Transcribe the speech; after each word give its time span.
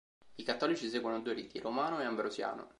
I 0.33 0.41
cattolici 0.43 0.89
seguono 0.89 1.19
due 1.19 1.33
riti: 1.35 1.59
romano 1.59 1.99
e 2.01 2.05
ambrosiano. 2.05 2.69